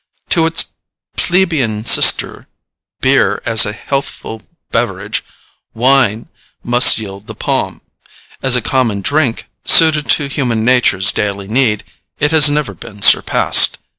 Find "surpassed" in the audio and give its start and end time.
13.03-13.77